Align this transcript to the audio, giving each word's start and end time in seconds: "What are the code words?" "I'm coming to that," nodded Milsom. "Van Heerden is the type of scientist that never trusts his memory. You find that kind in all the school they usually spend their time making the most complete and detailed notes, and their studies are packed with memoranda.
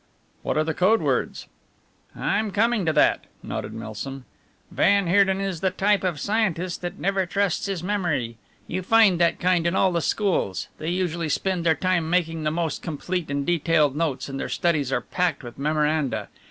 "What 0.41 0.57
are 0.57 0.63
the 0.63 0.73
code 0.73 0.99
words?" 0.99 1.45
"I'm 2.15 2.49
coming 2.49 2.87
to 2.87 2.93
that," 2.93 3.25
nodded 3.43 3.71
Milsom. 3.73 4.25
"Van 4.71 5.05
Heerden 5.05 5.39
is 5.39 5.59
the 5.59 5.69
type 5.69 6.03
of 6.03 6.19
scientist 6.19 6.81
that 6.81 6.97
never 6.97 7.27
trusts 7.27 7.67
his 7.67 7.83
memory. 7.83 8.37
You 8.65 8.81
find 8.81 9.19
that 9.19 9.39
kind 9.39 9.67
in 9.67 9.75
all 9.75 9.91
the 9.91 10.01
school 10.01 10.55
they 10.79 10.89
usually 10.89 11.29
spend 11.29 11.67
their 11.67 11.75
time 11.75 12.09
making 12.09 12.41
the 12.41 12.49
most 12.49 12.81
complete 12.81 13.29
and 13.29 13.45
detailed 13.45 13.95
notes, 13.95 14.27
and 14.27 14.39
their 14.39 14.49
studies 14.49 14.91
are 14.91 15.01
packed 15.01 15.43
with 15.43 15.59
memoranda. 15.59 16.29